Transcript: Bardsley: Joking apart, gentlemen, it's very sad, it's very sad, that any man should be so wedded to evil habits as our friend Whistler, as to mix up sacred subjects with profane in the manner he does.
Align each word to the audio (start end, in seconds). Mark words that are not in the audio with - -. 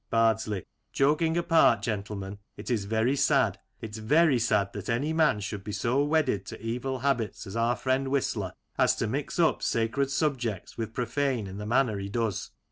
Bardsley: 0.09 0.65
Joking 0.91 1.37
apart, 1.37 1.83
gentlemen, 1.83 2.39
it's 2.57 2.71
very 2.85 3.15
sad, 3.15 3.59
it's 3.81 3.99
very 3.99 4.39
sad, 4.39 4.73
that 4.73 4.89
any 4.89 5.13
man 5.13 5.39
should 5.41 5.63
be 5.63 5.71
so 5.73 6.03
wedded 6.03 6.43
to 6.47 6.59
evil 6.59 6.97
habits 6.97 7.45
as 7.45 7.55
our 7.55 7.75
friend 7.75 8.07
Whistler, 8.07 8.53
as 8.79 8.95
to 8.95 9.05
mix 9.05 9.37
up 9.37 9.61
sacred 9.61 10.09
subjects 10.09 10.75
with 10.75 10.95
profane 10.95 11.45
in 11.45 11.57
the 11.59 11.67
manner 11.67 11.99
he 11.99 12.09
does. 12.09 12.49